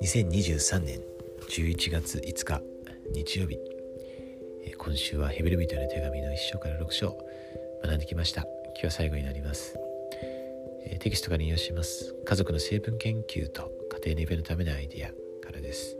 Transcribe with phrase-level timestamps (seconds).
[0.00, 1.00] 2023年
[1.50, 2.62] 11月5日
[3.12, 3.58] 日曜日。
[4.78, 7.18] 今週はヘブル人の手紙の1章から6章
[7.84, 8.42] 学んできました。
[8.42, 8.50] 今
[8.80, 9.76] 日は最後になります。
[11.00, 12.14] テキストから引用します。
[12.24, 13.70] 家族の成分研究と
[14.02, 15.08] 家庭のイベのためのアイディア
[15.44, 15.98] からです。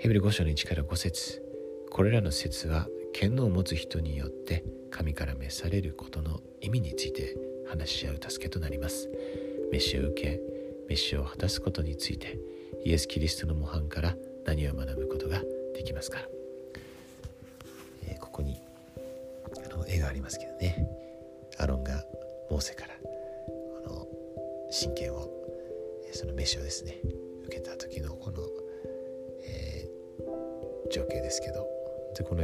[0.00, 1.40] ヘブル5章の1から5節。
[1.88, 2.88] これらの説は
[3.18, 7.34] 権能を持つ人によって神から召されることの意味について
[7.66, 9.08] 話し合う助けとなります。
[9.72, 10.40] 召しを受け
[10.90, 12.38] 召しを果たすことについて
[12.84, 15.40] イエス・キリストの模範から何を学ぶことが
[15.74, 16.18] できますか、
[18.06, 18.60] えー、ここに
[19.64, 20.86] あの絵がありますけどね。
[21.56, 22.04] アロンが
[22.50, 24.06] モーセからこの
[24.70, 25.30] 神権を
[26.12, 26.98] その召しをですね
[27.46, 28.42] 受けた時のこの、
[29.42, 31.66] えー、情景ですけど。
[32.16, 32.42] でこの、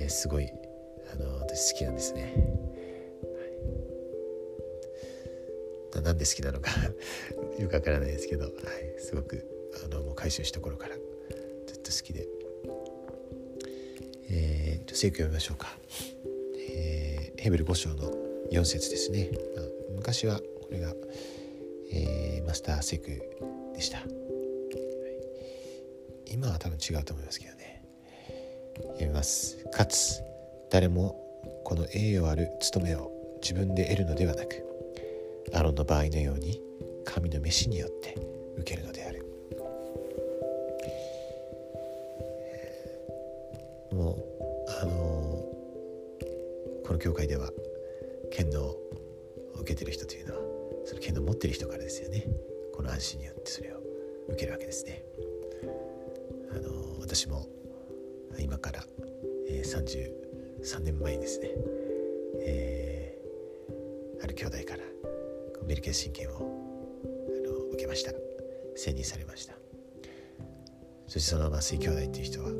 [0.00, 0.48] えー、すごい
[1.12, 2.34] あの私好きなんですね。
[6.02, 6.70] なんで好きなのか
[7.60, 8.52] よくわからないですけど、はい、
[8.98, 9.44] すごく
[9.84, 10.96] あのもう回収した頃から
[11.66, 12.26] ずっと好きで。
[14.32, 15.76] えー、と聖句読みましょうか。
[16.70, 18.12] えー、ヘブル5章の
[18.50, 19.28] 4節ですね。
[19.56, 19.64] まあ、
[19.96, 20.94] 昔はこれが、
[21.92, 23.10] えー、マスター聖句
[23.74, 24.04] でした、
[26.26, 27.69] 今は多分違うと思いますけどね。
[28.82, 29.58] 読みます。
[29.72, 30.22] かつ
[30.70, 31.16] 誰も
[31.64, 33.10] この栄誉ある務めを
[33.42, 34.64] 自分で得るのではなく
[35.52, 36.60] アロンの場合のように
[37.04, 38.14] 神の召しによって
[38.56, 39.26] 受けるのである。
[43.92, 44.24] もう
[44.82, 44.90] あの
[46.86, 47.50] この教会では
[48.30, 48.76] 剣能を
[49.56, 50.40] 受けてる人というのは
[50.84, 52.26] その剣能を持ってる人からですよね。
[52.72, 53.80] この安心によってそれを
[54.28, 55.02] 受けるわけですね。
[56.52, 57.46] あの私も
[58.40, 58.82] 今から、
[59.48, 61.50] えー、33年前ですね、
[62.42, 64.80] えー、ある兄弟から
[65.66, 68.12] メルケル神権をあの受けました。
[68.76, 69.54] 選任されました。
[71.06, 72.50] そしてその麻酔兄弟っていう人はあ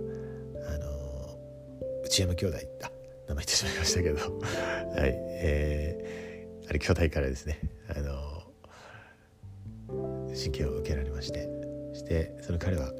[0.78, 2.90] の内山兄弟あ
[3.28, 4.16] 名前言ってしまいましたけど。
[4.20, 7.58] はいえー、あれ兄弟からですね
[7.88, 8.42] あの
[10.34, 11.48] 神経を受けられまして。
[11.92, 12.92] そしてその彼は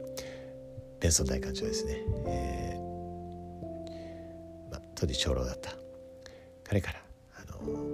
[1.01, 2.70] ベンソン大官長ですね、えー、
[5.01, 5.71] 当時長老だった。
[6.63, 7.03] 彼から
[7.37, 7.91] あの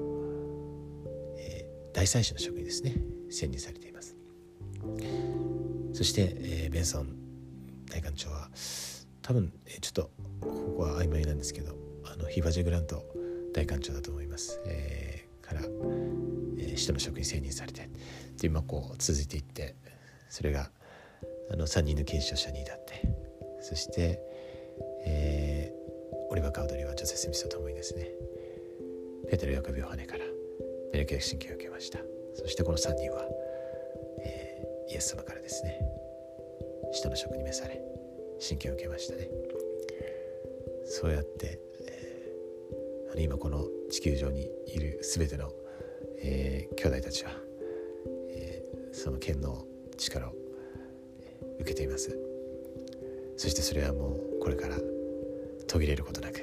[1.93, 2.97] 大祭司の職にですね。
[3.31, 4.17] 選任されています。
[5.93, 7.09] そして、えー、ベンソン
[7.89, 8.51] 大官長は
[9.23, 13.05] 多分、えー、ちょっとここは曖昧なんですけどあのヒバジェ・グラント
[13.55, 17.89] 大官長だと思います、えー、から、えー、使徒の職に選任されて
[18.37, 19.75] で今こう続いていって
[20.29, 20.71] それが
[21.51, 23.03] あの3人の検証者に至って
[23.63, 28.11] そして、えー、オリバ・カウドリはジョセス・ミスと共にですね。
[29.31, 30.25] ペテロ・ヤコビ・ヨハネから
[30.93, 31.99] メルケル神経を受けました。
[32.35, 33.25] そしてこの3人は、
[34.21, 35.81] えー、イエス様からですね
[36.93, 37.81] 使徒の職に召され
[38.47, 39.29] 神経を受けましたね。
[40.85, 41.59] そうやって、
[41.89, 45.51] えー、あの今この地球上にいる全ての、
[46.23, 47.31] えー、兄弟たちは、
[48.31, 49.65] えー、その剣の
[49.97, 50.33] 力を、
[51.59, 52.17] 受けています。
[53.37, 54.77] そしてそれはもうこれから
[55.77, 56.41] 途切れることなく、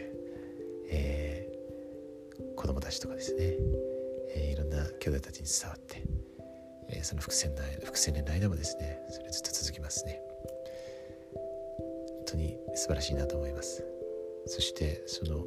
[0.91, 3.55] えー、子供たちとかですね
[4.35, 6.03] えー、いろんな兄弟たちに伝わって、
[6.89, 10.21] えー、その伏線の伏線の間もですねそれずっと続きますね。
[11.33, 13.83] 本当に素晴らしいなと思います。
[14.45, 15.45] そしてその、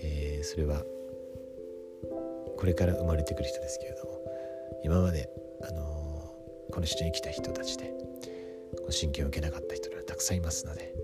[0.00, 0.82] えー、それは
[2.56, 4.20] これから生まれてくる人ですけれども
[4.84, 5.28] 今まで、
[5.62, 7.92] あのー、この人に来た人たちで
[8.76, 10.94] この神経を受けなかった人がたくさんいますので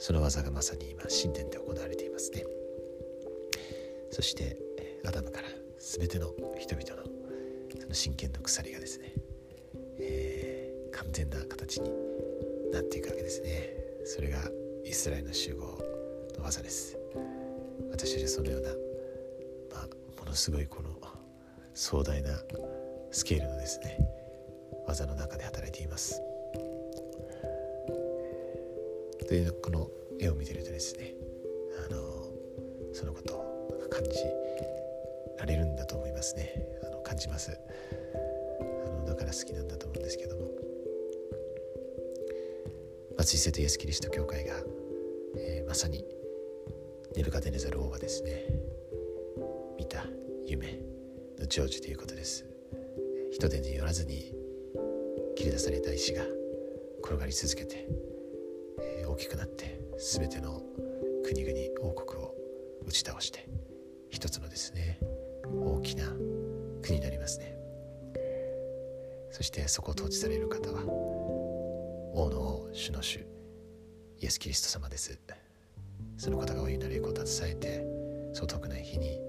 [0.00, 2.42] その技がまさに今神殿で行われていますね。
[4.10, 4.56] そして
[5.06, 7.04] アダムから全ての人々の
[7.78, 9.12] その真剣の鎖がですね、
[9.98, 11.90] えー、完全な形に
[12.72, 13.74] なっていくわけですね。
[14.06, 14.38] それが
[14.84, 15.78] イスラエルの集合
[16.38, 16.98] の技です。
[17.90, 18.70] 私たちそのような、
[19.70, 19.86] まあ、
[20.18, 20.88] ものすごいこの
[21.74, 22.30] 壮大な
[23.10, 23.98] スケールのですね
[24.86, 26.22] 技の中で働いています。
[29.28, 29.88] でこの
[30.20, 31.14] 絵を見てるとですね
[31.88, 32.30] あの
[32.92, 34.10] そのことを感じ
[35.38, 36.52] られるんだと思いますね。
[36.84, 37.58] あの感じます。
[38.60, 40.50] あのだから好きなんだと思うんですけども。
[43.16, 44.54] 松井瀬戸イエスキリスト教会が、
[45.36, 46.04] えー、まさに
[47.16, 48.46] ネブカデネザル王がですね
[49.78, 50.04] 見た
[50.46, 50.80] 夢
[51.38, 52.44] の成就ということです。
[53.32, 54.34] 人手によらずに
[55.36, 56.22] 切り出された石が
[57.02, 57.86] 転がり続けて、
[58.78, 60.62] えー、大きくなって全ての
[61.22, 62.34] 国々王国を
[62.86, 63.46] 打ち倒して
[64.08, 64.98] 一つのですね
[65.44, 66.06] 大きな
[66.80, 67.54] 国になりますね。
[69.30, 70.82] そしてそこを統治される方は
[72.14, 73.26] 王の王主の主
[74.18, 75.20] イエス・キリスト様です。
[76.16, 77.84] その方がお湯なる栄光を携えて
[78.32, 79.20] そう遠くない日に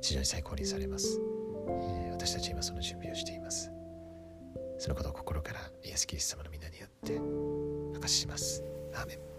[0.00, 1.20] 地上に再降臨されます、
[1.68, 3.70] えー、私たち今その準備をしています。
[4.78, 8.64] そのことを心からイエス・キリスト様の皆によって明かしします。
[8.94, 9.37] アーメン。